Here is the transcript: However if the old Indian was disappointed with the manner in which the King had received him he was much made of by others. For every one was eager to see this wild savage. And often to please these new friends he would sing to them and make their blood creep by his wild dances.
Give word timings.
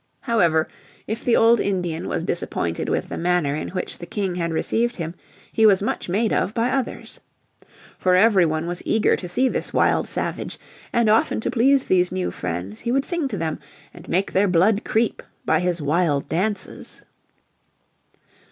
However 0.21 0.67
if 1.05 1.23
the 1.23 1.35
old 1.35 1.59
Indian 1.59 2.07
was 2.07 2.23
disappointed 2.23 2.89
with 2.89 3.07
the 3.09 3.19
manner 3.19 3.53
in 3.55 3.67
which 3.69 3.99
the 3.99 4.07
King 4.07 4.33
had 4.33 4.51
received 4.51 4.95
him 4.95 5.13
he 5.51 5.63
was 5.63 5.79
much 5.83 6.09
made 6.09 6.33
of 6.33 6.55
by 6.55 6.71
others. 6.71 7.19
For 7.99 8.15
every 8.15 8.43
one 8.47 8.65
was 8.65 8.81
eager 8.83 9.15
to 9.15 9.29
see 9.29 9.47
this 9.47 9.73
wild 9.73 10.09
savage. 10.09 10.57
And 10.91 11.07
often 11.07 11.39
to 11.41 11.51
please 11.51 11.85
these 11.85 12.11
new 12.11 12.31
friends 12.31 12.79
he 12.79 12.91
would 12.91 13.05
sing 13.05 13.27
to 13.27 13.37
them 13.37 13.59
and 13.93 14.09
make 14.09 14.31
their 14.31 14.47
blood 14.47 14.83
creep 14.83 15.21
by 15.45 15.59
his 15.59 15.83
wild 15.83 16.27
dances. 16.27 17.03